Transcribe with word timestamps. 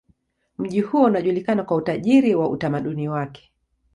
Mji 0.57 0.81
huo 0.81 1.03
unajulikana 1.03 1.63
kwa 1.63 1.77
utajiri 1.77 2.35
wa 2.35 2.49
utamaduni 2.49 3.09
wake. 3.09 3.51